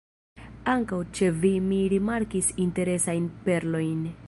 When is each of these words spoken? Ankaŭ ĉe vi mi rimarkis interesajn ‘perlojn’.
Ankaŭ 0.71 1.01
ĉe 1.19 1.29
vi 1.43 1.51
mi 1.67 1.83
rimarkis 1.95 2.51
interesajn 2.67 3.31
‘perlojn’. 3.47 4.05